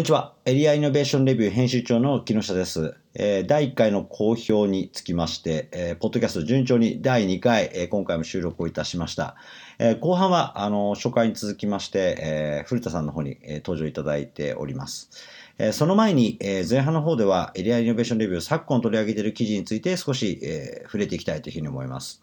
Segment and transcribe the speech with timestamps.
[0.00, 0.32] んにちは。
[0.46, 2.96] エリアイノベーションレビュー編集長の木下です。
[3.12, 9.36] えー、第1回の好評につきまして、えー、ポッドキャスト順調に第2回、えー、今回も収録をいたしました。
[9.78, 15.10] え後半は、あの、初回に続きまして、え古田さんの方に、え登場いただいております。
[15.58, 22.22] えその前に、え前半の方ではエリアイノベーションレビュー昨今取り上げている記事について少し、え触れていきたいというふうに思います。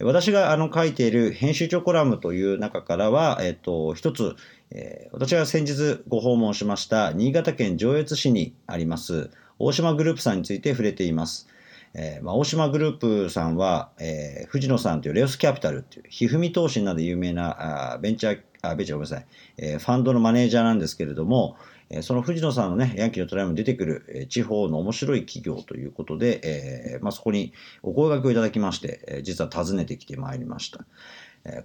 [0.00, 4.34] 私があの書いている編集長コラムという中からは、えっと、一つ、
[4.70, 11.48] え、私が先日ご訪問しました新潟県上越市にあります大島グループさんについて触れています。
[11.96, 19.26] えーまあ、大島グループさんは、えー、藤野さんというレオスキャピタルという、ひふみ投資など有名なあベンチャー、あベンチャーごめんなさい、
[19.58, 21.56] えー、ファンドのマネージャーなんですけれども、
[21.90, 30.84] えその藤野さんのね、ヤンキーのトライアルに出てくる、え地方の面白い企業ということで、えまあ、そこにお声掛けをいただきまして、え実は訪ねてきてまいりました。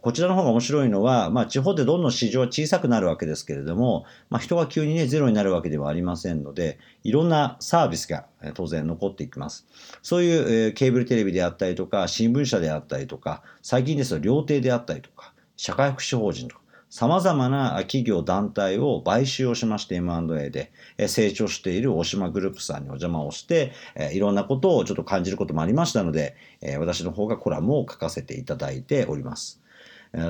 [0.01, 9.65] こちらの方が面白いのは、まあ、地方でどんどん市場は小さくなるわけですけれども、まあ、人が急にね、ゼロになるわけではありませんので、いろんなサービスが当然残っていきます。
[10.03, 20.71] そういう、えケーブルテレビであったりとか、新聞社であったりとか、最近ですと料亭であったりとか、社会福祉法人とか、様々な企業団体を買収をしまして M&A で
[21.07, 23.71] 成長している大島グループさんにお邪魔をして、
[24.11, 26.35] いろんなことをちょっと感じることもありましたので、
[26.79, 29.58] 私の方がコラムを書かせていただいております。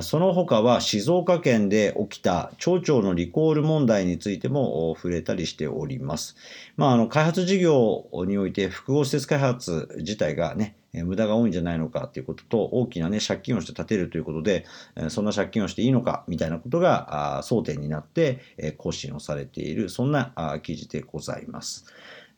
[0.02, 6.36] その他は静岡県で起きた町長のリコール問題についても触れたりしております。
[6.76, 14.66] まあ、あの開発事業において複合施設開発自体がね、無駄が多いんじゃないのかということと、大きなね、借金をして建てるということで、
[15.08, 21.86] そんな借金をしていいのかみたいなことが争点になって更新をされている、そんな記事でございます。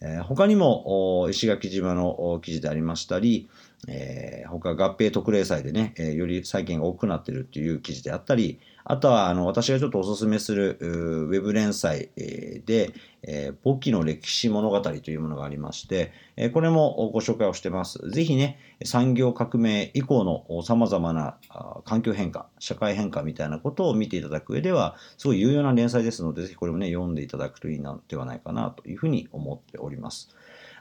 [0.05, 3.49] え他にも石垣島の記事でありましたり、
[3.89, 18.11] えー、他合併特例祭でね、え、より債権が多くなってるっていう記事であったり、あとはあの私がちょっとお勧めするウェブ連載で、えー、簿記の歴史物語というものがありまして、えー、これもご紹介をしてます。
[18.11, 21.37] ぜひね、産業革命以降の様々な
[21.85, 30.35] 環境変化、社会変化みたいなことを見ていただく上では、すごい有用な連載ですので、ぜひこれもね、読んでいただくといいのではないかなというふうに思っております。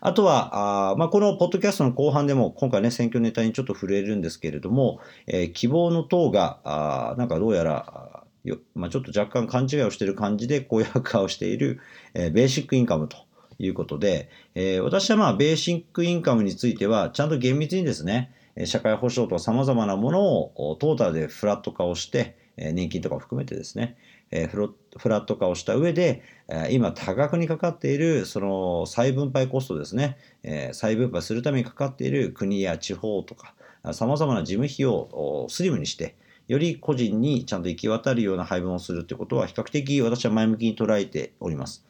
[0.03, 11.79] あとは、あまあ、このポッドキャストの後半でも、今回ね、選挙ネタにちょっと触れるんですけれども、えー、希望の党が、あなんかどうやら、よまあ、ちょっと若干勘違いをしている感じで公約化をしている、
[12.15, 13.17] えー、ベーシックインカムと
[13.59, 18.33] いうことで、えー、私はまあ、ベーシックインカムについては、ちゃんと厳密にですね、
[18.65, 23.97] 社会保障と様々なものをトータルでフラット化をして、年金とかを含めてですね、
[24.31, 24.73] えフ
[25.09, 33.53] ラット化をした上で、え今多額にかかっているその再分配コストですね、え再分配するためにかかっている国や地方とか、
[33.93, 36.15] 様々な事務費をスリムにして、
[36.47, 41.85] より個人にちゃんと行き渡るような配分をするということは比較的私は前向きに捉えております。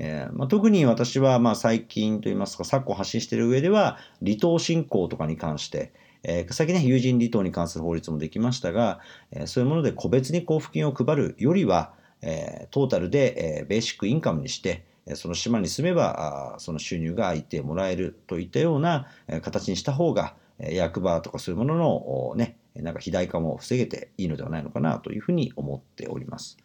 [0.00, 11.92] えーまあ、特に私はまあ最近といいますか昨今発信している上では離島振興とかに関して、えー、先ね、友人離島に関する法律もできましたが、えー、そういうもので個別に交付金を配るよりは、
[12.22, 14.84] えー、トータルで、えー、ベーシックインカムにして、
[15.14, 19.06] その島に住めば、その収入がいてもらえるといったような
[19.40, 26.58] 形にした方が、役場とかそういうもののね、なんか肥大化も防げていいのではないのかなというふうに思っております。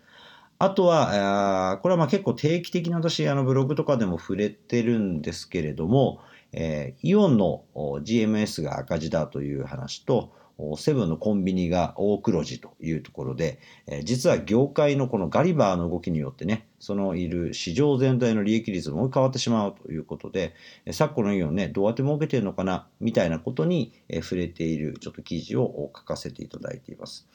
[0.60, 6.20] あとは、これはまあ結構定期的に私、あのブログとかでも触れてるんですけれども、
[6.54, 10.32] えー、イオンの GMS が赤字だという話と、
[10.78, 20.54] セブンのコンビニが大黒字というところで、えー、実は業界のこのガリバーの動きによってね、そのいる市場全体の利益率も変わってしまうということで、
[20.92, 27.28] 昨今のイオンね、どうやって儲けてるのかな、みたいなことに触れているちょっと記事を書かせていただいています。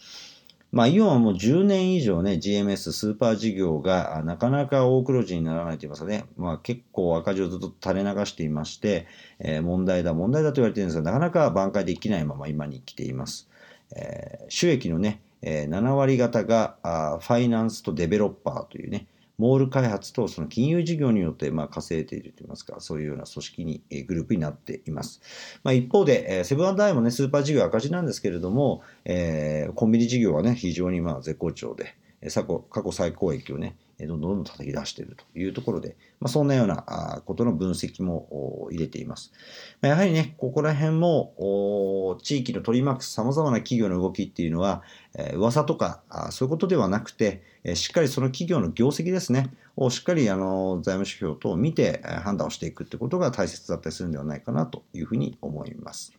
[0.71, 9.07] まあ、イオンはもう10年以上ね、GMS、スーパー事業がなかなか大黒字にならないと言いますかね、まあ、結構赤字をずっと垂れ流していまして、
[9.39, 13.49] えー、問題だ、問題だと言われているんですが、なかなか挽回できないまま今に来ています。
[13.97, 19.07] えー、収益のね、えー、7割方があファイナンスとデベロッパーというね、
[19.39, 25.21] モール開発とその金融事業によってまあ稼いでいるといいますか、そういうような組織に、えグループになっています。
[25.63, 31.95] まあ、一方で、えセブンアイもね、スーパー事業赤字なんですけれども、えー、コンビニ事業はね、非常にまあ絶好調で、
[32.35, 33.77] 過去過去最高益をね、
[34.07, 39.33] どんどんどんどん叩き出しているというところで、まあ、そんなようなことの分析も入れています。
[39.81, 44.83] やはりね、ここら辺も地域の取り巻く様々な企業の動きっていうのは、
[45.17, 47.43] え噂とかそういうことではなくて、
[47.75, 56.18] しっかりその企業の業績ですね、をしっかりあの財務指標等を見て判断をしていくってことが大切だったりするんではないかなというふうに思います。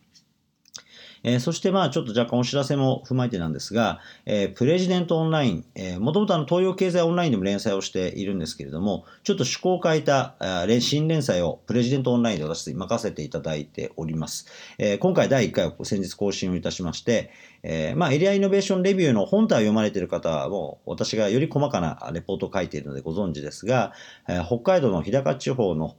[1.22, 14.46] えー、そしてまあちょっと若干お知らせも踏まえてなんですが、えー、プレジデントオンライン、えー、もともとあの東洋経済オンラインでも連載をしているんですけれども、ちょっと趣向を変えたあ新連載をプレジデントオンラインで私任せていただいております。
[14.78, 17.30] えー、今回第1回を先日更新をいたしまして、
[17.62, 23.92] えー、まあエリアイノベーションレビューの本体を読まれている方はもう私がより細かなレポートを書いているのでご存知ですが、
[24.28, 25.96] えー、北海道の日高地方の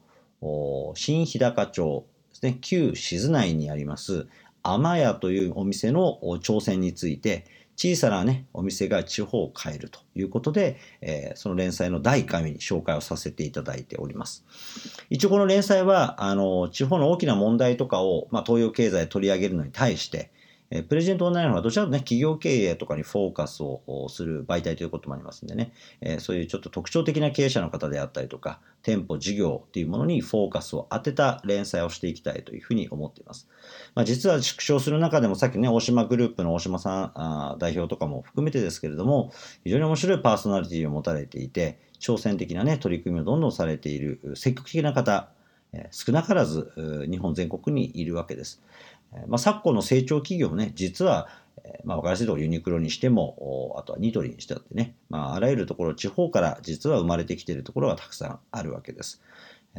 [0.96, 4.28] 新日高町ですね、旧静内にあります
[4.64, 7.46] 甘屋というお店の挑戦について、
[7.78, 14.46] 小さなね、お店が地方を変えるということで、えー、その連載の第1回目に紹介をさせていただいております。
[15.10, 20.32] 一応この連載は、あの、地方の大きな問題とかを、まあ、東洋経済取り上げるのに対して、
[20.72, 33.50] えプレゼントオンラインの方がどちらかとね、企業経営とかにフォーカスをする媒体ということもありますんでね、えそういうちょっと特徴的な経営者の方であったりとか、店舗、事業っていうものにフォーカスを当てた連載をしていきたいというふうに思っています。
[33.96, 39.34] まあ、実は縮小する中でもさっきね、大島グループの大島さんあ代表とかも含めてですけれども、
[39.66, 45.30] 非常に面白いパーソナリティを持たれていて、挑戦的なね、取り組みをどんどんされている積極的な方、
[45.92, 46.72] 少なからず
[47.10, 48.62] 日本全国にいるわけです。
[49.28, 51.28] まあ、昨今の成長企業ね、実は、
[51.84, 59.22] まあ、分かりやすいところユニクロにしても、あとはニトリにしてってね、まあ、あらゆるところ、地方から実は生まれてきているところがたくさんあるわけです。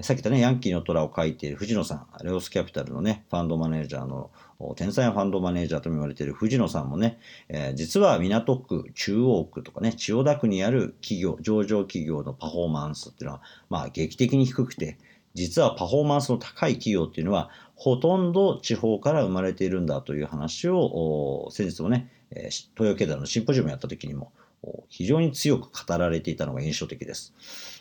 [0.01, 4.31] さっき言ったね、ヤンキーの虎を書いている藤野さん、レオスキャピタルのね、ファンドマネージャーの、
[4.75, 7.19] 天才ファンドマネージャーとも言われている藤野さんもね、
[7.49, 14.97] えー、実は港区、中央区とかね、千代田区にある企業、上場企業のパフォーマンスっていうのは、まあ、劇的に低くて、
[15.35, 17.51] 実はパフォーマンスの高い企業っていうのは、
[17.83, 24.31] ほとんど地方から生まれているんだという話を、先日もね、東洋経済のシンポジウムやった時にも、
[24.89, 27.35] 非常に強く語られていたのが印象的です。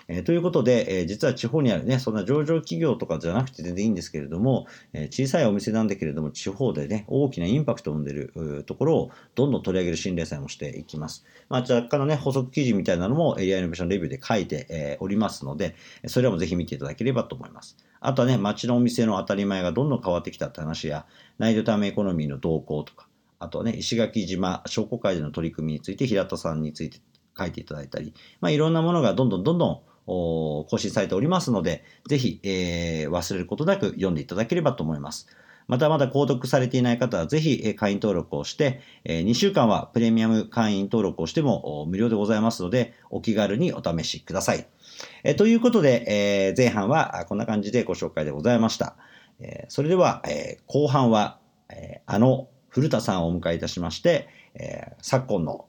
[0.08, 11.26] え、ということで、え、実は地方にあるね、そんな上場企業とかじゃなくて全然いいんですけれども、え、小さいお店なんだけれども、地方でね、大きなインパクトを生んでるところをどんどん取り上げる新連載もしていきます。
[11.50, 15.76] まあ、若干のね、補足記事みたいなのもエリアイノベーションレビューで書いて、えおりますので、
[16.08, 17.78] それらもぜひ見ていただければと思います。
[18.00, 21.06] あとはね、街のお店の当たり前がどんどん変わってきたって話や、
[21.38, 23.08] ナイトタイムエコノミーの動向とか、
[23.38, 27.00] あとはね、石垣島商工会での取り組みについて平田さんについて
[27.38, 29.82] 書いていただいたり、まあ、いろんなものがどんどんどんどん
[30.70, 35.28] 更新されておりますので、ぜひ、えー、忘れることなく読んでいただければと思います。
[35.68, 44.68] またまだ購読されていない方はぜひ会員登録をして、2週間はプレミアム会員登録をしても無料でございますので、お気軽にお試しください。
[45.24, 48.98] えということで、え前半はこんな感じでご紹介でございました。
[49.40, 55.68] えそれでは、え後半は、えあの古田さんをお迎えいたしまして、え昨今の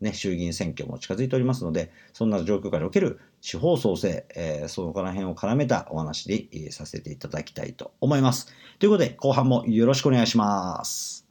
[0.00, 8.52] ね、衆議院選挙も近づいておりますので、そんな状況下における地方創生、えー、そのこら辺を絡めたお話で、えー、させていただきたいと思います。
[8.78, 11.26] ということで、後半もよろしくお願いします。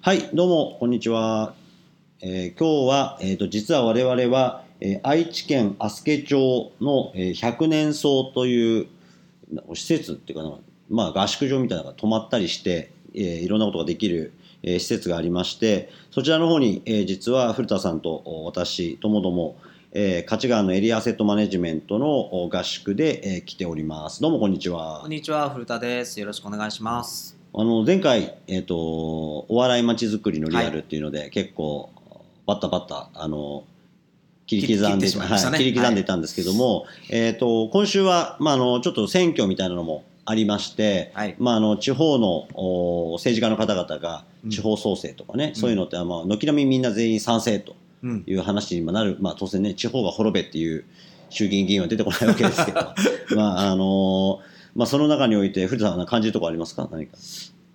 [0.00, 1.54] はい、どうも、こんにちは。
[2.22, 8.86] えー、今日は、えーと、実は我々は、えー、愛知県足助町の、えー、百年荘という
[9.74, 10.58] 施設っていうかな、
[10.90, 14.32] まあ、合宿場みたいなのが泊まったりして、えー、いろんなことができる、
[14.62, 19.56] えー、施設がありましてそちらの方に、えー、実は古田さんと私ともども
[19.94, 24.22] えー、勝川のエリアアセットマネジメントの合宿で、えー、来ております。
[24.22, 25.00] どうもこんにちは。
[25.02, 26.18] こんにちは、古田です。
[26.18, 27.36] よろしくお願いします。
[27.54, 31.90] あの前回えっ、ー、とお笑いまちづくりのリアルっていうので、はい、結構
[32.46, 33.64] バッタバッタあの
[34.46, 50.84] 切り刻んで、ね、はい、切り刻んでたんですけども、はい、えっ、ー、と、今週は、まあ、あの、ちょっと選挙みたいなのもありまして、はい、まあ、あの、地方のお政治家の方々が地方創生とかね、うん、そういうのって、まあ、軒並みみんな全員賛成という話になる、まあ、当然ね、地方が滅べっていう
[51.30, 52.80] 衆議院議員は出てこないわけですけど、
[53.36, 54.40] まあ、あの
[54.74, 56.88] まあ、その中において、古田さん、感じるところありますか？
[56.90, 57.16] 何か。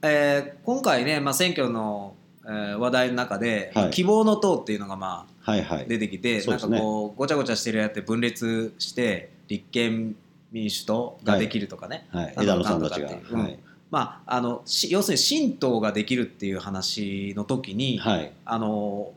[0.01, 2.15] えー、今回ね、まあ、選挙の
[2.47, 10.17] えー、話題の中で、はい、希望の党っていうのがまあ、はいはい、出てきて、なんかこうごちゃごちゃしてるやって分裂して立憲
[10.51, 12.25] 民主党ができるとかね、はい。
[12.25, 13.37] はい、枝野さんたちが、う。
[13.37, 13.57] ん、
[13.89, 19.13] まあ、あの要するに新党ができるっていう話の時に、はい、あの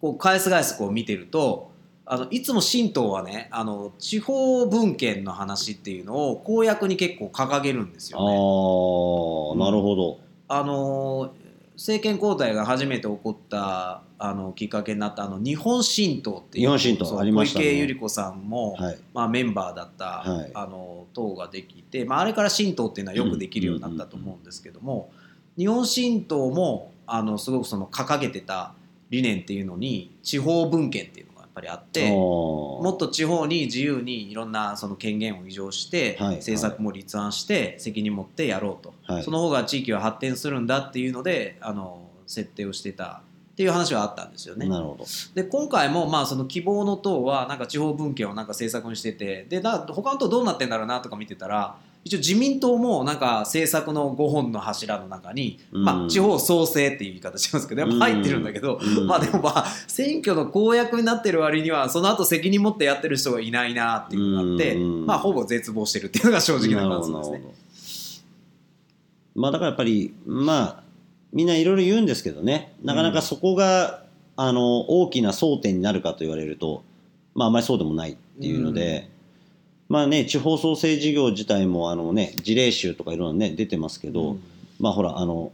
[0.00, 1.70] こう返す返すこう見てると
[2.04, 8.24] あのいつも新党はねあの地方分権の話っていうのを公約に結構掲げるんですよね。
[8.24, 11.32] あなるほど、あの
[11.80, 25.10] 政権交代が初めて起こったあのきっかけになったあの日本新党っていう日本新党ありました、ね、小池百合子さんも、はい、まあ、メンバーだった、はい、あの党ができて、まあ、あれから新党っていうのはよくできるようになったと思うんですけども、
[25.56, 28.74] 日本新党もあのすごくその掲げてた
[29.08, 44.66] 理念っていうのに地方分権っていうぱりあってもっと地方に自由にいろんなその権限を移譲して、はい、政策も立案して責任持ってやろうと、はい、その方が地域は発展するんだっていうのであの設定をしてたっていう話はあったんですよね。
[44.66, 45.04] なるほど。
[45.34, 67.42] で今回もまあその希望の党はなんか地方分権をなんか政策にしててでだ他の党どうなってんだろうなとか見てたら一応自民党もなんか政策の5本の柱の中に、まあ、地方創生っていう言い方しますけどやっぱ入ってるんだけど、まあでもまあ選挙の公約になってる割にはその後責任持ってやってる人がいないなっていうのがあって、まあほぼ絶望してるっていうのが正直な感想ですね。
[69.34, 70.82] まあだからやっぱりまあ
[71.32, 72.74] みんないろいろ言うんですけどね。
[72.82, 74.04] なかなかそこが、
[74.36, 76.82] あの大きな争点になるかと言われると、
[77.34, 79.10] まあ、あまりそうでもないっていうので、
[79.90, 84.36] まあね、地方創生事業自体もあの、ね、事例集とかいろんな、ね、出てますけど、
[84.78, 85.50] まあほらあの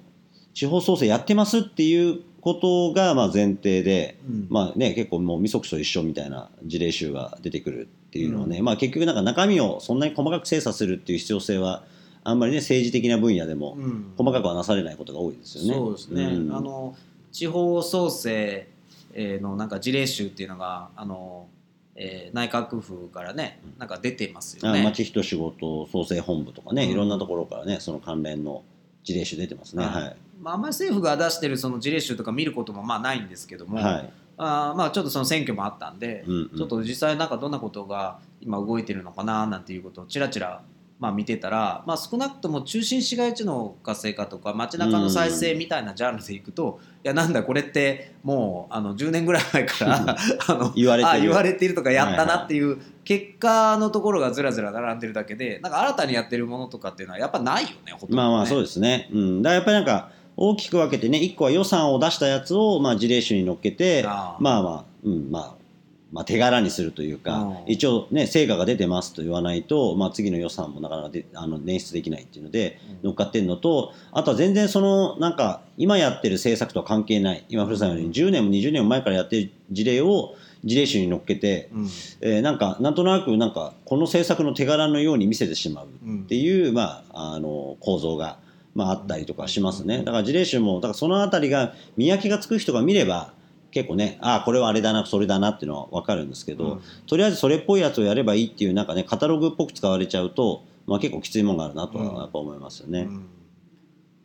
[0.52, 11.82] 地方創生やってますっていうことがまあ前提で、うん、まあね、結構もうみそくそ一緒みたいな事例集が出てくるっていうのはね、うん、まあ、結局なんか中身をそんなに細かく精査するっていう必要性は
[12.22, 13.78] あんまりね政治的な分野でも
[14.18, 15.74] 細かくはなされないことが多いですよね。
[15.74, 16.94] そうですね、うん、あの
[17.32, 18.68] 地方創生
[19.14, 21.48] のなんか事例集っていうのがあの、
[21.96, 24.82] えー、内閣府からねなんか出てますよね。
[24.84, 28.62] 町人仕事創生本部とかね、うん、いろんなところからねその関連の
[29.02, 29.84] 事例集出てますね。
[29.84, 30.16] はい。
[30.40, 40.62] まあ、あんまり政府が出してるその事例集とか見ることもまあないんですけども、はい、あまあちょっとその選挙もあったんで、うんうん、ちょっと実際なんかどんなことが今動いてるのかななんていうことをちらちら
[40.98, 50.16] まあ、見てたら、まあ、少なくとも中心市街地の活性化とか街中の再生みたいなジャンルでいくと、いやなんだこれってもうあの10年ぐらい前から
[50.48, 51.20] あの言われてる。
[51.20, 58.16] 言われているとかやったなっていう結果のところがずらずら並んでるだけでなんか新たにやってるものとかっていうのはやっぱないよねほとんどね。
[58.16, 65.65] まあまあそうですね、うん、だやっぱりなんか大きく分けてね1個は予算を出したやつをまあ事例集に乗っけてまあまあ、うんまあ
[66.12, 81.84] まあ、手柄にするというか、一応、ね、成果が出てますと言わないと、まあ、次の予算もなかなかであの捻出できないっていうので乗っかってるのとあとは全然そのなんか今やってる政策とは関係ない今古さんのように10年も20年も前からやってる事例を事例集に乗っけて、うん、
[82.20, 88.38] えー、なんかなんとなくなんかこの政策の手柄のように見せてしまうっていう、うん、まあ、あの構造が、
[88.74, 89.98] まあ、あったりとかしますね。
[89.98, 93.32] だから事例集もだからその辺りが見分けがつく人が見れば
[93.76, 103.00] 結構ねああこれはあれだなそれだなっていうのは分かるんですけど、うん、とりあえずそれっぽいやつをやればいいっていうなんかねカタログっぽく使われちゃうと、まあ、結構きついもんがあるなとはやっぱ思いますよね。
[103.02, 103.26] うん、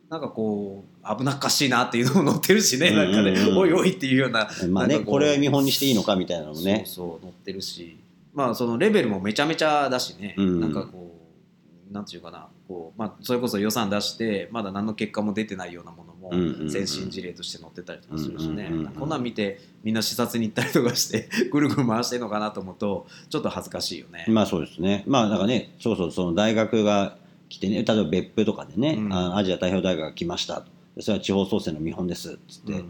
[0.08, 6.84] なんかこう危なっかしいなっていうのも載ってるしね、なんかね、おいおいっていうような、まあね、これは見本にしていいのかみたいなのもね。
[6.86, 7.98] そうそう載ってるし、
[8.32, 11.14] まあそのレベルもめちゃめちゃだしね、うん、なんかこ
[11.90, 16.11] う、なんていうかな、こうまあそれこそ予算出してまだ何の結果も出てないようなものも
[16.68, 18.70] 先進事例として載ってたりとかするしね。
[18.98, 24.24] こんなん見てみんな視察に行ったりとかして ぐるぐる回してるのかなと思うとちょっと恥ずかしいよね。
[24.28, 25.04] まあそうですね。
[25.06, 27.16] まあだからねそうそうその大学が
[27.48, 30.64] 来てね例えば別府とかでね、うん、アジア太平洋大学が来ました。
[31.00, 32.84] それは地方創生の見本ですっつって、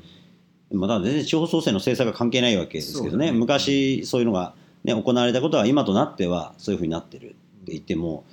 [0.70, 7.36] うん、まあ、全然地方創生の政策が関係ないわけですけどね、ね、昔そういうのが、ね、行われたことは今となってはそういうふうになってるって
[7.72, 8.24] 言っても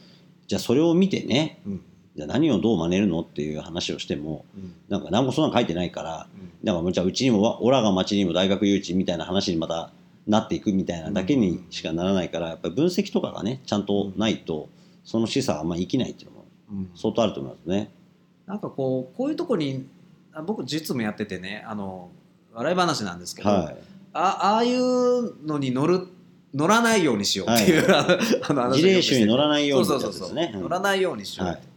[0.47, 1.81] じゃあそれを見てね、うん
[2.19, 9.91] じゃあ何をどう真似るのっていう話をしても、うん、なんか何もそんな書いてないから、うん、だからじゃあうちにもオラが町にも大学誘致みたいな話にまた
[10.27, 14.67] なっていくみたいなだけにしかならないから、やっぱり分析とかがねちゃんとないと、
[15.05, 16.37] その示唆はあんまり生きないっていうの
[16.81, 17.89] も相当あると思いますね。
[18.45, 19.87] なんかこうこういうとこに
[20.45, 22.09] 僕実務やっててねあの
[22.53, 23.77] 笑い話なんですけど、はい、
[24.13, 26.07] あああいうのに乗る
[26.53, 28.05] 乗らないようにしようっていう、はい、
[28.47, 31.68] あの事例集に乗らないように、そうそうそうそう、乗らないようにしようって、はい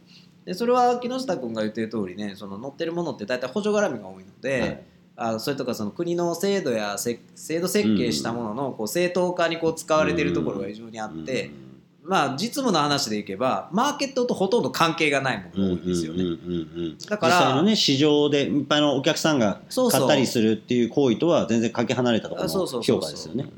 [0.45, 4.83] でそれは木下君が言ってる通りねその載ってるものって大体補助絡みが多いので、はい、
[5.15, 7.19] あそれとかその国の制度や制
[7.59, 11.51] 度設計したもののこう正当化にこう使われているところが非常にあって、
[12.03, 16.23] まあ、実務の話でいけばマーケットとほとんど関係がないものが多いんですよね。
[17.09, 23.49] だから実際の、ね、市場でいっぱいのお客さんが買ったりするっていう行為とは全然かけ離れたところの評価ですよね。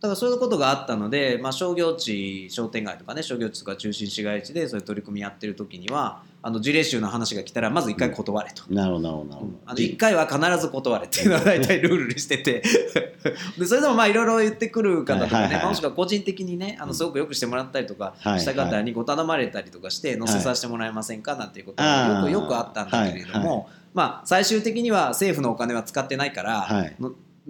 [0.00, 9.50] だからそういうことがあったので、まあ、商業地商店街とかね商業地とか中心市街地でそういう取り組みやってる時にはあの事例集の話が来たらまず一回断れと、なるほどなるほど。
[9.66, 12.62] あの一回は必ず断れっていうのは大体ルールにしてて。
[13.58, 26.66] でそれでもまあいろいろ言ってくる方とかね、もしくは個人的にねあのすごくよくしてもらったりとかした方にご頼まれたりとかして載せさせてもらえませんかなんていうことがよくよくあったんだけれども、まあ最終的には政府のお金は使ってないから、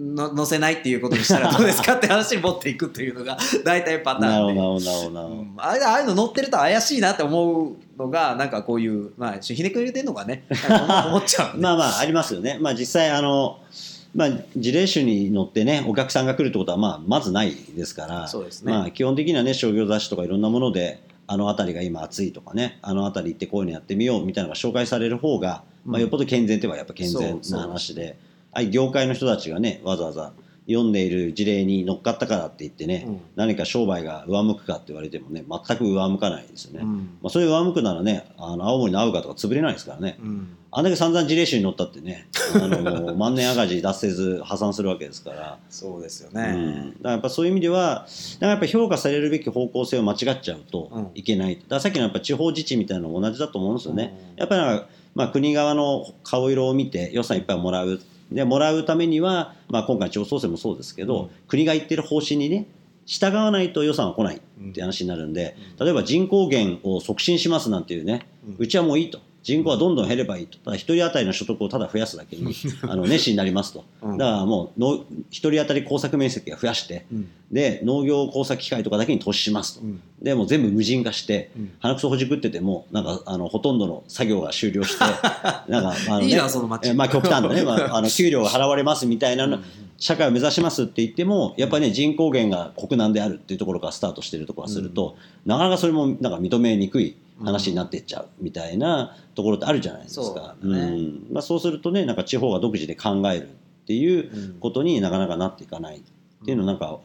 [0.01, 10.45] の載せないっていうことにしたら どうですかって話に持っていくというのが大体パターンで、うん、ああいうの載ってると怪しいなって思うのがなんかこういう、まあ、ひねくれてるのがね。
[11.07, 13.59] 思っちゃう、 まあまあありますよね、まあ、実際あの
[14.13, 18.27] まあ、事例種に乗ってねお客さんが来るってことはまあまずないですから。
[18.27, 28.17] そうです、ね、まあ、基本的にはね商業雑誌とかいろんなものであの辺りが今暑いとかねあの辺り行ってこういうのやってみようみたいなのが紹介される方が、まあ、よっぽど健全といえばやっぱ健全な話で、
[28.53, 30.33] あ業界の人たちがねわざわざ
[30.67, 45.57] 読んでいる事例に乗っかったからって言ってね、うん、何か商売が上向くかって言われてもね全く上向かないですよね、うん、まあ、そういう上向くならねあの青森の青がとか潰れないですからね、うん、あんだけ散々事例集に乗ったってねあの 万年赤字脱せず破産するわけですから。
[45.69, 48.07] そうですよね、うん、だからやっぱそういう意味では
[48.39, 54.81] やっぱ評価されるべき方向性を間違っちゃうといけない、だからさっきのやっぱ地方自治みたいなのも同じだと思うんですよね、やっぱり
[55.13, 57.99] まあ、国側の顔色を見て予算いっぱいもらう
[58.31, 62.67] でもらうためには、まあ、今回地方創生もそうですけど、うん、国が言ってる方針にね
[63.05, 77.05] 従わないと予算は来ないって話になるんで、例えば人口減を促進しますなんていうね、うちはもういいと人口はどんどん減ればいいと、ただ1人当たりの所得をただ増やすだけにあの熱心になりますと、だからもうの1人当たり耕作面積を増やして、
[77.51, 79.85] で農業工作機械とかだけに投資しますと、
[80.21, 84.99] でも全部無人化して、鼻くそほじくっててもなんかあのほとんどの作業が終了して
[85.71, 89.59] なんかあの、ね、いいの街、まあ、極端なね、まあ、あの給料が払われますみたいな
[89.97, 97.15] 社会を目指しますって言ってもやっぱりね人口減が国難であるっていうところからスタートしているところからすると、なかなかそれもなんか認めにくい。
[97.43, 100.55] 話になっていっちゃうみたいなところってあるじゃないですか。
[100.61, 100.79] そう、ね。
[100.79, 101.27] うん。
[101.31, 103.51] まあ、そうするとねなんか地方が独自で考えるっ
[103.85, 106.01] ていうことになかなかなっていかないっ
[106.45, 106.99] ていうのなんか、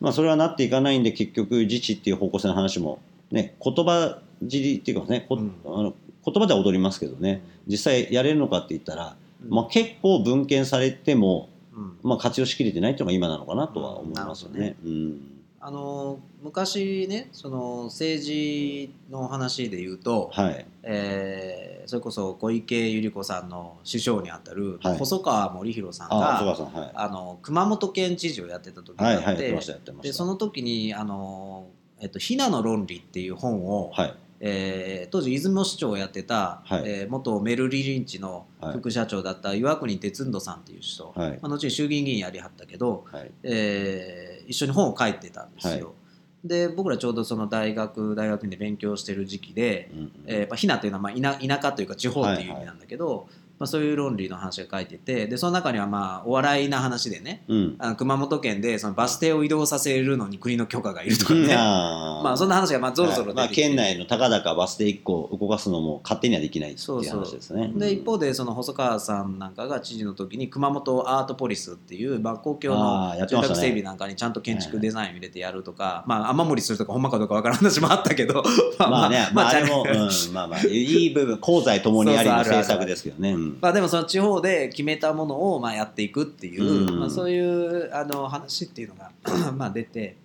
[0.00, 7.42] まあ、それはなっていかないんで結局自治っていう方向性の話も、ね、言葉尻っていうかねこ、うん、あの言葉では踊りますけどね。
[7.66, 9.16] 実際やれるのかって言ったら、
[9.48, 11.48] まあ、結構分権されても、
[12.02, 14.76] まあ、活用しきれてないっていうのが今なのかなとは思いますよね。
[14.84, 15.31] うん
[15.64, 29.56] あの昔ねその政治の話で言うと、はい、えー、それこそ小池百合子さんの首相にあたる細川守弘さんが、はい、あの熊本県知事をやってた時があって、
[30.02, 31.68] でその時にあの、
[32.00, 34.14] えっと「ひなの論理」っていう本を、はい。
[34.44, 45.86] えー、当時出雲市長をやってた、はい、えー、元メルリリンチの副社長だった岩国哲人さんっていう人、はい、まあ、後に衆議院議員やりはったけど、はい、えー、一緒に本を書いてたんですよ。
[45.86, 45.92] は
[46.44, 53.26] い、で僕らちょうどその大学大学院で勉強してる時期で、うんうん、えー、まあ、ひなというのはまあ田田舎というか地方っていう意味なんだけど、はいはい
[53.62, 67.70] まあ、そういう論理の話が書いててでその中にはまあお笑いな話でね、うん、あの熊本県でそのバス停を移動させるのに国の許可がいるとかね、 まあそんな話がまあぞろぞろ出てきて、まあ、県内のたかだかバス停1個動かすのも勝手にはできないっていう話ですね。
[67.76, 78.42] で一方でその細川さんなんかが知事の時に熊本アートポリスっていう、まあ、公共の住宅整備なんかにちゃんと建築デザインを入れてやるとか、まあ雨漏りするとかほんまかどうかわからん話もあったけど
[78.78, 79.28] まあね。
[79.32, 83.36] まああれも、うん、まあまあいい部分功罪ともにありの政策ですけどね。
[83.60, 89.10] まあでもその地方方で決めたものをまあやっていくっていう、うん、まあ、そういうあの話っていうのが
[89.52, 90.16] まあ出て、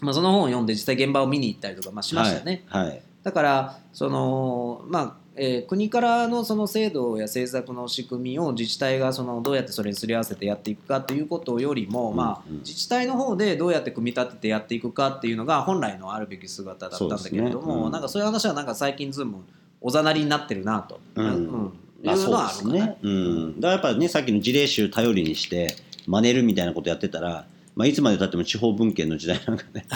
[0.00, 2.64] まあ、その本を読んで実際現場を見に行ったりとかまあしましたね。
[2.66, 17.82] はい、はい、だからそのまあえー、国からのその制度や政策の仕組みを自治体がそのどうやってそれにすり合わせてやっていくかということよりも、まあ、自治体の方でどうやって組み立ててやっていくかっていうのが本来のあるべき姿だったんだけれども、ね。
[17.84, 19.40] うん、なんかそういう話はなんか最近ずんも
[19.80, 22.96] おざなりになってるなと、うん、うん、まあ、そうですね。
[23.02, 23.60] うん。
[23.60, 29.86] だからやっぱね、さっきの事例集頼りにして、真似るみたいなことやってたら、まあ、いつまでたっても地方分権の時代なんかね、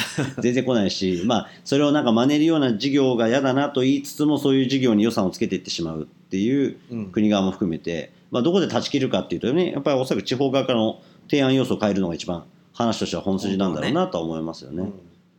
[0.40, 6.76] 全然来ないし、まあ、それをなんか真似るような事業が嫌だなと言いつつも、そういう事業に予算をつけていってしまうっていう
[7.12, 14.84] 国側も含めて、まあ、どこで断ち切るかっていうとね、やっぱりおそらく地方側からの提案要素を変えるのが一番話としては本筋なんだろうなとは思いますよね。
[14.84, 14.92] ね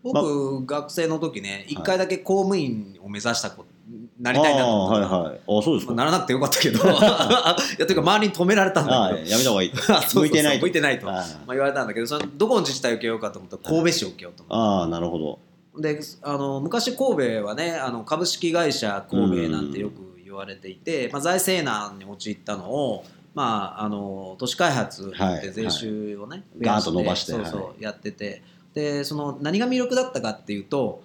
[0.03, 3.76] うん、僕、ま学生の時ね、一回だけ公務員を目指したこと
[4.19, 4.85] なりたいなと。
[4.85, 6.79] 思ったはいはい、あそうですか、ならなくてよかったけど。
[6.87, 9.29] いやというか周りに止められたんだけど。
[9.29, 9.71] やめた方がいい。
[10.13, 11.05] 向いてない向いてないと。
[11.05, 15.39] まあ、言われたんだけどそのどこの自治体を受けようかと思ったら神戸市を受けようと思ってああなるほど。
[15.79, 23.03] であの昔神戸はねあの株式会社神戸なんてよく言われていて、まあ、財政難に陥ったのを
[23.35, 28.41] まあ、あの都市開発で税収をね、はい、ガーッと伸ばしてそうそう、やってて。
[28.73, 31.01] でその何が魅力だったかっていうと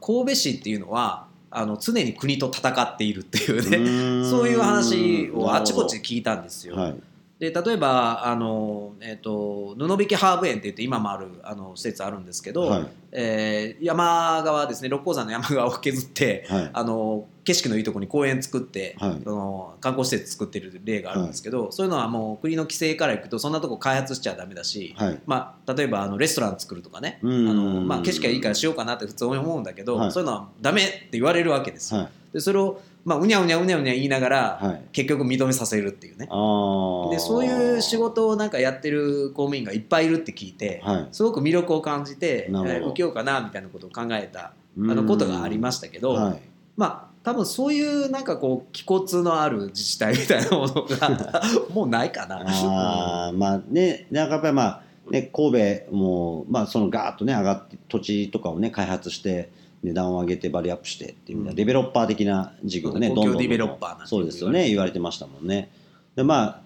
[0.00, 1.26] 神戸市っていうのは
[1.58, 6.76] あの常に国と戦っているっていうね そういう話をあちこち聞いたんですよ。
[6.76, 6.94] はい。
[7.38, 27.20] で例えばあの、えーと、布引ハーブ園って言って今もあるあの施設あるんですけど、はい、えー、山側ですね六甲山の山側を削って、はい、あの景色のいいところに公園作って、はい、その観光施設作ってる例があるんですけど、そういうのはもう国の規制からいくとそんなとこ開発しちゃだめだし、まあ、例えばあのレストラン作るとかね。
[27.22, 32.08] あの、まあ、景色がいいからしようかなって普通思うんだけど、そういうのはだめって言われるわけですよ。
[32.32, 36.26] でそれをまあ、うにゃうにゃうにゃうにゃ言いながら、はい、結局認めさせるっていうね。
[36.26, 46.40] でそういう仕事をなんかやってる公務員がいっぱいいるって聞いて、はい、すごく魅力を感じて、えー、受けようかなみたいなことを考えたあのことがありましたけど、はい、
[46.76, 51.42] まあ多分そういうなんかこう気骨のある自治体みたいなものが
[51.74, 52.44] もうないかな。
[52.46, 59.50] あまあねなんかやっぱりまあね神戸もまあそのガーッとね上がって土地とかをね開発して
[59.82, 64.68] 値段を上げてバリアップしてっていう、うん、デベロッパー的な事業がね、どんどんデベロッパーそうですよね。
[64.68, 65.70] 言われてましたもんね。
[66.14, 66.60] でまあ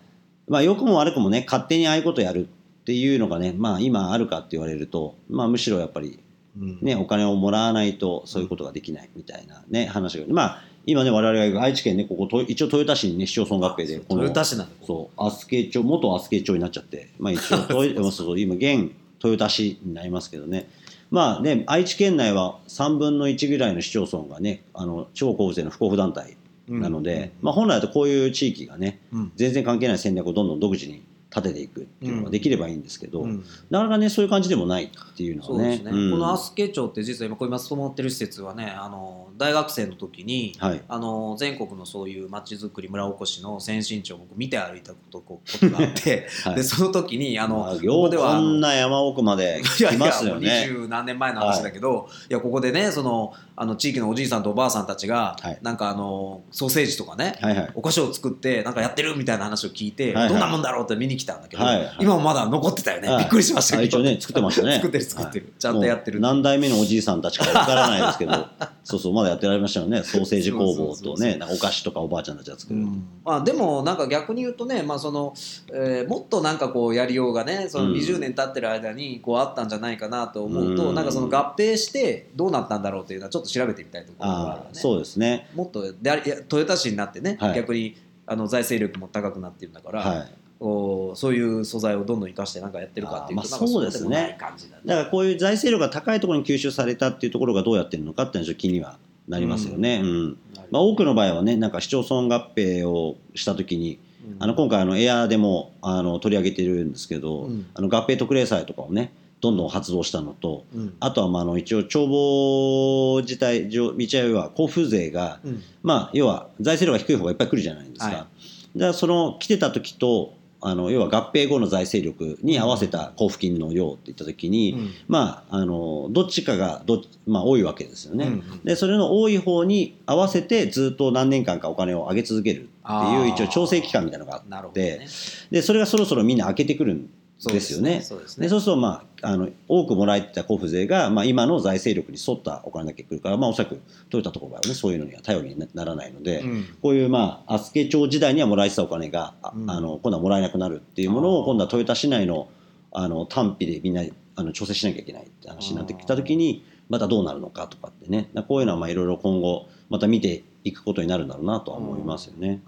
[0.46, 6.20] まあ良くも悪くもね勝手にああいうことやるっていうのがねまあ今あるかって言われるとまあむしろやっぱり
[6.56, 10.26] ね、お金をもらわないとそういうことができないみたいなね話が。
[10.28, 17.58] まあ今ね我々が行く愛知県ねここ一応豊田市にね市町村合併でこの豊田市なんそう飛鳥町元飛鳥町になっちゃってまあ一応
[18.02, 18.90] そうそう今現
[19.22, 20.68] 豊田市になりますけどね。
[21.10, 26.36] まあね、愛知県内は3分の1ぐらいの市町村がね、あの地方交付税の不交付団体
[26.68, 31.02] なので、まあ、本来だとこういう地域がね、うん、全然関係ない戦略をどんどん独自に
[31.34, 50.66] 立てていくっていうのができればいいんですけど、うん、なかなかねそういう感じでもないっていうのはね、ねうん、この飛鳥町って実は今こう今務まってる施設はねあの大学生の時に、はい、あの全国のそういうまちづくり村おこしの先進地を僕見て歩いたことことがあって、 はい、でその時にあの、まあ、ここではこんな山奥まで来ますよね。
[50.66, 64.76] 二十何年前の話だけど、はい、いやここでねそのあの地域のおじいさんとおばあさんたちが、はい、なんかあのソーセージとかね、はいはい、お菓子を作ってなんかやってるみたいな話を聞いて、はいはい、どんなもんだろうって見に来たんだけど、はいはい、今もまだ残ってたよね、はい、びっくりしましたけど、一応ね作ってましたね。
[64.76, 66.20] 作ってる作ってる、ちゃんとやってる。
[66.20, 68.32] 何代目のおじいさんたちかわからないですけど
[68.82, 70.02] そうそうまだやってられましたよね。
[70.04, 72.82] ソーセージ工房とねお菓子とかおばあちゃんたちが作る、う。
[72.82, 75.34] ん、まあ、でもなんか逆に言うとね、まあその
[75.70, 84.70] えー、もっとなんかこうやりようがねその20年経ってる間にこうあったんじゃないかなと思うと、うん、なんかその合併してどうなったんだろうというのはちょっと調べてみたいところがあるよね。
[84.72, 85.48] そうですね。
[85.54, 90.28] もっとでいや豊田市になってね、はい、逆にあの財政力も高くなってるんだから、はい。
[90.62, 94.36] おそういう素材をどんどん生かしてなんかやってるかっていうと、まあ、そうですね。
[94.84, 98.98] だからこういう財政力が高いところに吸収されたっていうところがどうやってるのかっていうのは気には
[99.30, 100.38] なりますよね、うん、うん、
[100.70, 110.64] まあ、多くの場合はねなんか市町村合併をした時に、うん、あの今回あのエアーでもあの取り上げてるんですけど、うん、あの合併特例債とかをねどんどん発動したのと、
[111.00, 115.40] あとはまああの一応帳簿自体道合は交付税が、
[115.82, 118.04] まあ要は財政量が低い方がいっぱい来るじゃないですか。
[118.04, 118.28] はい、だか
[118.76, 135.06] らその来てた時とあの要は合併後の財政力に合わせた交付金の量っていった時に、うん、まああのどっちかがど、まあ、多いわけですよね、うんうん、でそれの多い方に合わせてずっと何年間かお金を上げ続けるっていう一応調整期間みたいなのがあって、ね、
[135.50, 137.08] でそれがそろそろみんな開けてくるん
[137.48, 137.72] です。
[137.72, 138.02] よね。
[138.02, 138.48] そうですね。
[138.48, 152.48] そうすると、まあ、あの多くもらえてた交付税が、まあ、今の財政力に沿ったお金だけ来るから、まあ、おそらくトヨタとかはねそういうのには頼りにならないので、うん、こういう、まあ、飛鳥町時代にはもらえてたお金が、うん、あの今度はもらえなくなるっていうものを今度はトヨタ市内の
[152.92, 154.02] あの単費でみんな
[154.34, 158.28] あの調整しなきゃいけないって話になってきた時にまたどうなるのかとかってね。
[158.48, 162.48] こういうのはまあいろいろ今後また見ていくことになるんだろうなとは思いますよね。
[162.48, 162.62] ね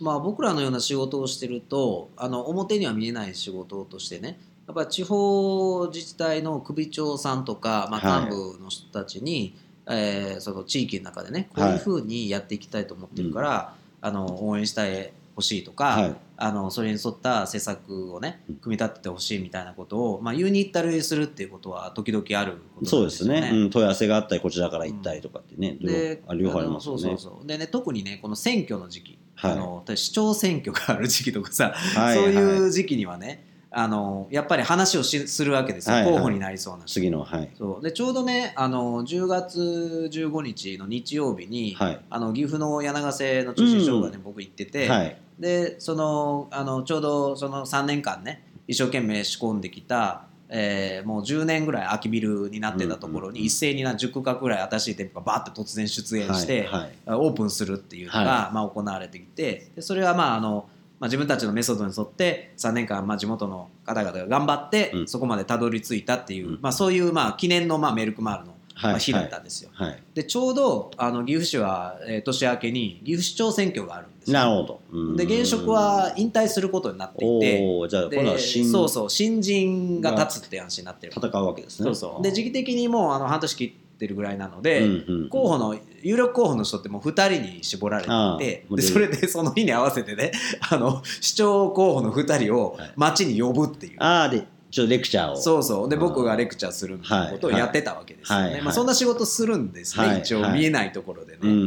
[0.00, 9.56] まあ、僕らのような仕事をしてるとあの表には見えない仕事としてねやっぱ地方自治体の首長さんとか、まあ、幹部の人たちに、
[9.86, 23.36] はい、えー、その地域の中でねこういうふうにやっていきたいと思ってるから、はい、あの応援してほしいとか、はい、あのそれに沿った施策をね組み立ててほしいみたいなことを、まあ、言うに行ったりするっていうことは時々あることですよね。
[23.38, 27.02] そうですね、うん、問い合わせがあったりこちらから行ったりとかってね、うん、で両方ありますよね。
[27.02, 27.46] そうそうそう。
[27.46, 37.84] でね特にねこの選挙の時期、はい、あの市長選挙がある時期とかさ、はい、そういう時期にはねあのやっぱり話をしするわけですよ、はいはい、候補になりそうな次の、はい、そう。
[37.84, 56.68] でちょうどねあの10月15日の日曜日に、はい、あの岐阜の柳ヶ瀬の中心賞がね、うん、僕行ってて、はい、でそのあのちょうどその3年間ね一生懸命仕込んできたえー、もう10年ぐらい空きビルになってたところに一斉にな10区画ぐらい新しい店舗がバーッと突然出現して、
[57.06, 69.70] オープンするっていうのが、まあ、行われてきてでそれはまああのまあ、自分たちのメソッドに沿って3年間まあ地元の方々が頑張ってそこまでたどり着いたっていう、まあ、そういうまあ記念のまあメルクマールのまあ日だったんですよ。
[69.72, 75.16] はいはい、でちょうどあの岐阜市は、えー、年明けに岐阜市長選挙があるんですなるほど。
[75.16, 81.84] で現職は引退することになっていてじゃあ今度は新そうそう新人が立つって話になってる戦うわけですね。
[81.86, 90.32] そうそうで時期的にもうあの半年切ってるぐらいなので、うんうん、候補の有力候補の人ってもう2人に絞られていてでそれでその日に合わせてね
[90.70, 93.96] あの市長候補の2人を町に呼ぶっていう。
[94.00, 95.36] あでちょっとレクチャーを。
[95.38, 95.88] そうそう。
[95.88, 98.52] で僕がレクチャーするみたいなことをやってたわけですよね、はい。
[98.52, 101.62] はい、まあ、そんな仕事するんですね、はい、一応見えないところでね、うんうんう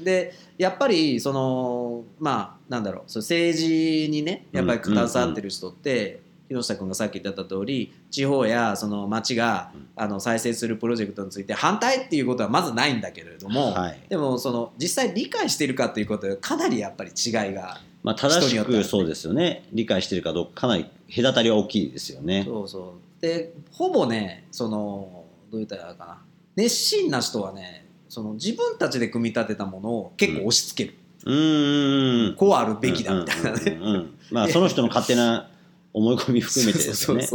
[0.00, 0.02] ん。
[0.02, 3.02] でやっぱりそのまあなんだろう。
[3.06, 19.64] そ政治にねやっぱり携わってる人って、木下君がさっき言った通り地方やその町があの再生するプロジェクトについて反対っていうことはまずないんだけれども、はい、でもその実際理解しているかということでかなりやっぱり違いがまあ、正しくそうですよね。
[19.72, 22.44] 理解してるかどうかかなり隔たりは大きいですよね。
[22.44, 23.22] そうそう。
[23.22, 26.22] でほぼねそのどう言ったらいいかな。
[26.54, 34.06] 熱心な人はねその自分たちで組み立てたものを結構押し付ける、うん、こうあるべきだみたいなね。
[34.30, 35.48] まあその人の勝手な
[35.94, 37.26] 思い込み含めてですね。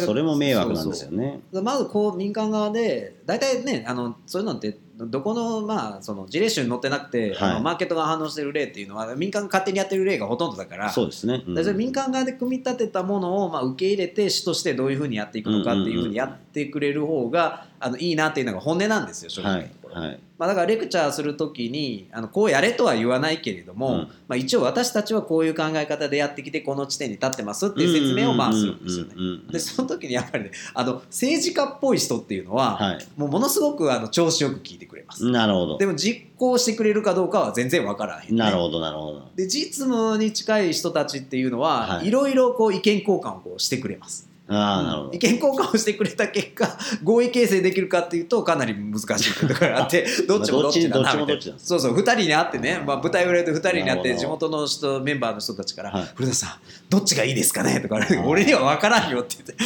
[0.00, 1.40] それも迷惑なんですよね。
[1.52, 10.90] まずこう民間側で大体ねあのそういうのってどこの,、まあその事例集に載ってなくて、はい、あのマーケットが反応してる例っていうのは民間が勝手にやってる例がほとんどだから。
[10.90, 19.52] そうですね、うん、民間側で組み立てたものを、まあ、受け入れて主としてどういうふうにやっていくのかっていうふうにやってくれる方があのいいなっていうのが本音なんですよ正直。
[19.52, 20.20] はいはい。
[20.38, 29.12] まあ、だからレクチャーするときにあのこうやれとは言わないけれども、うん、まあ、一応私たちはこういう考え方でやってきてこの地点に立ってますっていう説明をまあするんですよね。
[29.52, 35.24] でその時にやっぱりねあの政治家っぽい人っていうのは、はい、もうものすごくあの調子よく聞いてくれます。
[35.30, 35.78] なるほど。
[35.78, 39.28] でも実行してくれるかどうかは全然わからへん、ね、なるほどなるほど。
[39.36, 44.31] で実務に近い人たちっていうのは、はい、いろいろこう意見交換をこうしてくれます。
[44.48, 51.42] 意見交換をしてくれた結果合意形成できるかっていうとかなり難しい ところがあってどっちもどっちだなみたいな。
[51.58, 56.50] そうそう2人に会ってね、まあ、舞台裏で2人に会って地元の人メンバーの人たちから「古田さん
[56.90, 59.64] どっちがいいですかね?」とか俺には分からんよって言って。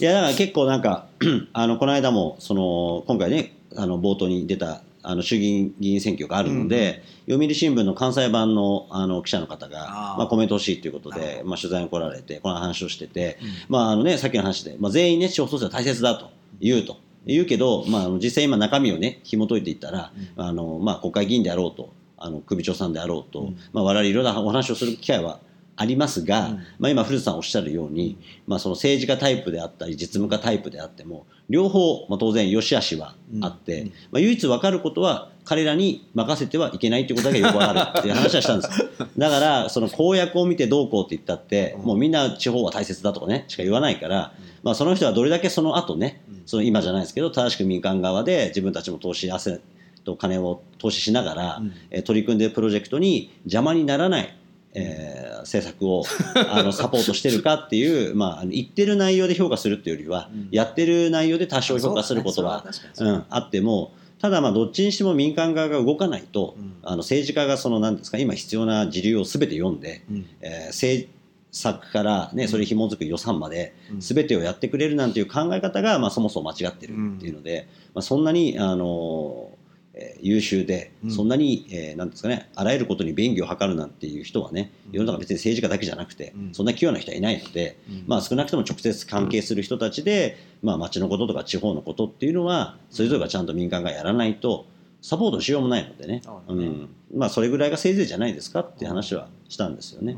[0.00, 1.06] いやだから結構なんか
[1.52, 17.02] あのこの間もその今回ねあの冒頭に出たあの衆議院議員選挙があるので、うん、読売新聞の関西版のあの記者の方がまあ、コメント欲しいということで、まあ、取材に来られてこの話をしてて、うん、まああのね、さっきの話で、まあ、全員ね地方創生は大切だと言うと。
[17.26, 25.40] 言うけど、まあ、実際今中身をね紐解いていったら、うん、あのまあ、国会議員であろうとあの首長さんであろうと、まあ、我々いろんなお話をする機会は
[25.76, 38.84] ありますが、うん、まあ、今古田さんおっしゃるように、まあ、その政治家タイプであったり実務家タイプであっても両方、まあ、当然良し悪しはあって、うん、まあ、唯一分かることは彼らに任せてはいけないということだけよく分かるっていう 話はしたんです。
[39.18, 44.32] だからその公約を見てどうこうって言ったって、もうみんな地方は大切だとかねしか言わないから、
[44.62, 49.60] まあ、その人はどれだけその後ね、その今じゃないですけど正しく民間側で自分たちも投資汗
[50.04, 54.36] と金を投資しながら、うん、取り組んでいるプロジェクトに邪魔にならない
[54.74, 56.04] えー、政策を
[56.50, 62.64] あの サポートしてるかっていう、まあ、言ってる内容で評価するっていうよりは、うん、やってる内容で多少評価することは、
[62.98, 71.08] うん、あってもただまあどっちにしても民間側が動かないと、うん、あの政治家がその何ですか今必要な時流を全て読んで、うん、えー、政
[71.52, 79.50] 策から、ね、それ紐づく予算まで全てをやってくれるなんていう考え方が、まあ、そもそも間違ってるっていうので、まあ、そんなにあの
[79.96, 94.66] えー、優秀で、そんなに、えー、なんですかね、あらゆることに便宜を図るなんていう人はね、世の中別に政治家だけじゃなくて、そんな器用な人はいないので、まあ少なくとも直接関係する人たちで、まあ町のこととか地方のことっていうのは、それぞれがちゃんと民間がやらないと、
[95.00, 100.16] サポートしようもないのでね、うん、まあそれぐらいがせいぜいじゃないですかっていう話はしたんですよね。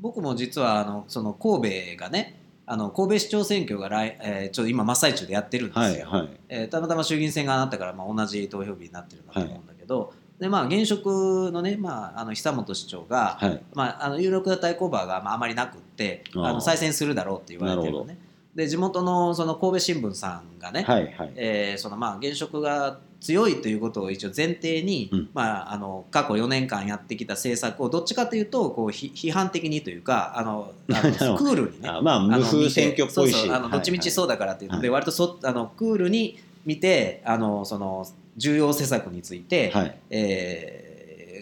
[0.00, 10.06] 僕も実はあのその神戸がねあの神戸市長選挙が来、えー、ちょ今真っ最中でやってるんですよ、はいはい、えー、たまたま衆議院選があったから、まあ、同じ投票日になってるんだと思うんだけど、は
[10.38, 13.62] い、でまあ、現職のね、まあ、あの久本市長が、はい。
[13.74, 18.18] まあ、あの有力な対抗馬が、まあ、あまりなくってあの再選するだろうって言われてるのね。
[18.54, 35.00] で地元のその神戸新聞さんがね、はいはい、えー、そのまあ現職が強いということを一応前提に、うん、まあ、あの過去4年間やってきた政策をどっちかというとこう批判的にというかあのあの クールにねまあ、無風選挙っぽいしあのどっちみちそうだからっていうので、はい。
[35.00, 38.06] はい、割とそあのクールに見てあのその
[38.36, 40.93] 重要施策について、はい、えー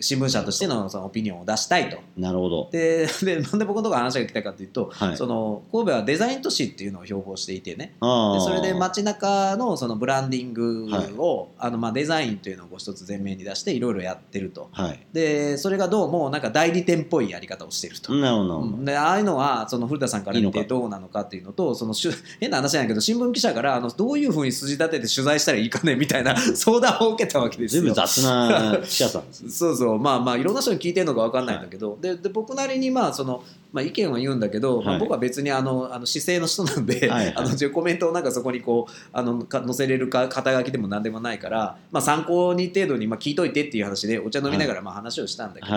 [0.03, 1.99] 新聞社としてのそのオピニオンを出したいと。
[2.17, 2.69] なるほど。
[2.73, 7.95] で でなんで僕のところ話が来たかというと、はい、その神戸はデザイン都市っていうのを標榜していてね。
[8.01, 10.89] でそれで街中のそのブランディング
[11.19, 18.13] を、はい、あのまあデザインというのを一つ前面に出していろいろやってると、はい、でそれがどうもなんか代理店っぽいやり方をしてると。
[18.15, 18.85] なるほど。
[18.85, 21.95] でああいうのはその古田さんから見てどうなのかっていうのとその
[22.41, 27.83] 変な話なんやけど新聞記者からあのどういうふうに筋立てて取材したらいいかねみたいな相談を受けたわけですよ。
[27.83, 45.77] 全部雑な記者さんです、 そうそうまあまあいろんな人に聞いてるのか分かんないんだけど、はい、でで僕なりにまあその、まあ、意見を言うんだけど、はい、まあ、僕は別にあのあの姿勢の人なんで、はいはい、 あのコメントをなんかそこにこうあのか載せれるか肩書きでも何でもないから、まあ、参考に程度にまあ聞いといてっていう話でお茶飲みながらまあ話をしたんだけど、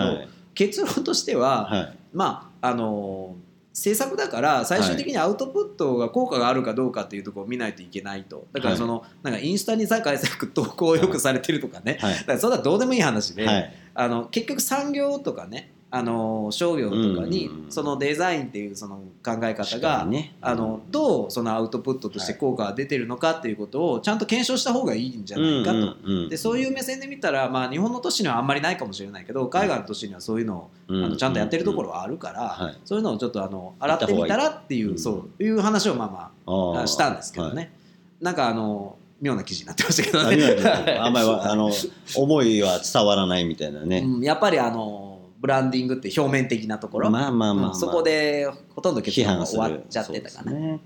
[0.54, 3.36] 結論としては、まああの
[3.76, 8.46] 制作だから最終的にアウトプットが効果があるかどうかっていうところを見ないといけないと。
[8.54, 37.72] だからその、なんかインスタに酒井作投稿をよくされてるとかね、はい、だからそれはどうでもいい話で、はい、あの結局産業とかねあの商業とかにそのデザインっていうその考え方が、ね、あのどうそのアウトプットとして効果が出てるのかっていうことをちゃんと検証した方がいいんじゃないかと、でそういう目線で見たら、まあ、日本の都市にはあんまりないかもしれないけど海外の都市にはそういうのをあのちゃんとやってるところはあるから、そういうのをちょっとあの洗ってみたらっていうそういう話をまあまあしたんですけどね。
[38.20, 40.98] なんかあの妙な記事になってましたけどね。
[40.98, 41.70] あんまりあの
[42.16, 43.98] 思いは伝わらないみたいなね。
[43.98, 47.74] うん、やっぱりあのブランディングって表面的なところ、まあまあまあ、まあ。
[47.74, 50.52] そこでほとんど結論が終わっちゃってたかな。
[50.52, 50.80] ね。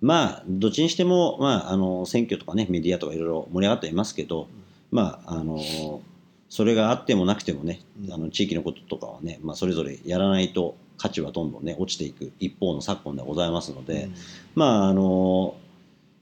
[0.00, 4.48] まあどっちにしても、まあ、あの選挙とかねメディアとかいろいろ盛り上がっていますけど、
[4.90, 5.60] まああの
[6.48, 7.80] それがあってもなくてもね、
[8.10, 14.14] あの地域のこととかはね、まあ、それぞれやらないと価値はどんどんね落ちていく一方の昨今でございますので、うん、
[14.54, 15.56] まああの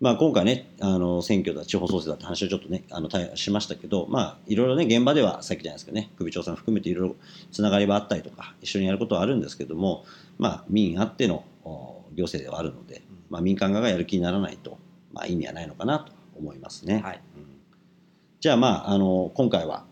[0.04, 7.16] まあ、今回ね、あの選挙だ、地方創生だって話をちょっとね、あのしましたけど、まあ、いろいろね、現場ではさっきじゃないですかね、首長さん含めていろいろ
[7.50, 10.04] つながりはあったりとか、一緒にやることはあるんですけども、
[10.36, 11.42] まあ、民あっての
[12.12, 14.76] 行政ではあるので、まあ、民間側がやる気にならないと、
[15.14, 17.00] まあ、意味はないのかなと思いますね。
[17.02, 17.22] はい。
[17.38, 17.46] うん、
[18.40, 19.86] じゃあ、まあ、あの今回は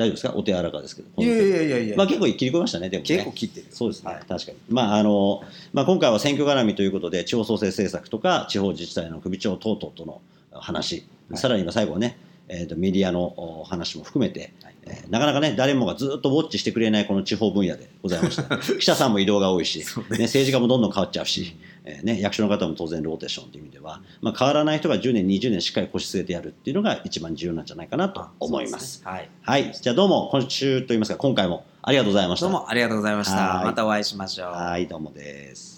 [0.00, 0.32] 大丈夫ですか？
[0.34, 1.22] お手柔らかですけど。
[1.22, 1.96] いやいやいやいや。
[1.96, 3.66] まあ結構切り込みましたね、でも、ね、結構切ってる。
[3.70, 4.58] そうですね、はい、確かに。
[4.68, 10.20] まああの、まあ今回は選挙絡みということで、地方創生政策とか、地方自治体の首長等々との
[10.52, 18.58] 話、はい、さらには最後はね、えーと、メディアの話も含めて、はい、えー、なかなかね、誰もがずっとウォッチしてくれないこの地方分野でございました。
[18.58, 19.84] 記者さんも移動が多いし、ね、
[20.24, 21.54] 政治家もどんどん変わっちゃうし、
[21.90, 28.98] えーね、役所の方も当然ローテーションという意味では、まあ、変わらない人が10年、20年しっかり腰据えてやるっていうのが一番重要なんじゃないかなと思います。
[28.98, 32.46] すね、はい、はい、じゃあどうも今週といいますか今回もありがとうございました。
[32.46, 33.62] どうもありがとうございました。
[33.64, 34.52] またお会いしましょう。
[34.52, 35.69] はい、どうもです。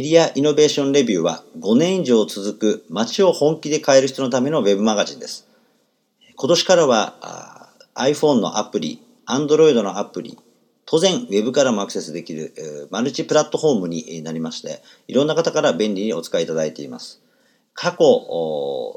[0.00, 5.46] エリアイノベーションレビューは5年以上続く街を本気で変える人のためのウェブマガジンです。
[6.36, 10.38] 今年からは iPhone のアプリ、Android のアプリ、
[10.86, 17.20] 当然 Web からもアクセスできるマルチプラットフォームになりまして、いろんな方から便利にお使いいただいています。
[17.74, 17.98] 過去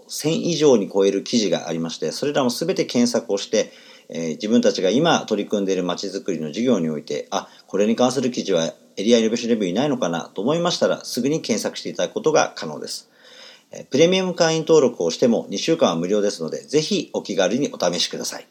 [0.07, 3.73] 1000以上に超える記事がありまして、それらも全て検索をして、
[4.07, 13.09] え、自分たちが今取り組んでいる街づくりの事業において、あ、これに関する記事はエリアイノベーションレビューいないのかなと思いましたら、すぐに検索していただくことが可能です。
[13.89, 18.47] プレミアム会員登録をしても2週間は無料ですので、ぜひお気軽にお試しください。